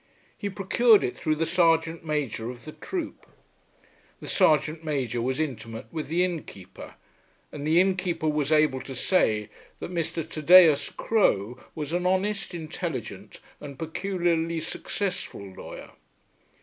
[0.35, 3.27] He procured it through the sergeant major of the troop.
[4.19, 6.95] The sergeant major was intimate with the innkeeper,
[7.51, 10.27] and the innkeeper was able to say that Mr.
[10.27, 15.91] Thaddeus Crowe was an honest, intelligent, and peculiarly successful lawyer.